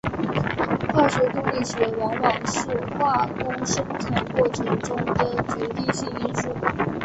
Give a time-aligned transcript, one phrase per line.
[0.95, 2.65] 化学动力学往往是
[2.97, 5.13] 化工生产过程中的
[5.55, 6.49] 决定性因素。